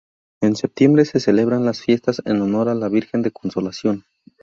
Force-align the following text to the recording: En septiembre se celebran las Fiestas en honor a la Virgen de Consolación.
En 0.41 0.55
septiembre 0.55 1.05
se 1.05 1.19
celebran 1.19 1.63
las 1.63 1.81
Fiestas 1.81 2.23
en 2.25 2.41
honor 2.41 2.69
a 2.69 2.73
la 2.73 2.89
Virgen 2.89 3.21
de 3.21 3.29
Consolación. 3.29 4.03